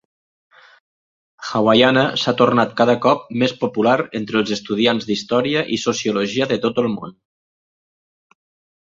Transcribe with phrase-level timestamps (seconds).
[1.49, 6.85] Hawaiiana s'ha tornat cada cop més popular entre els estudiants d'història i sociologia de tot
[6.87, 7.19] el món.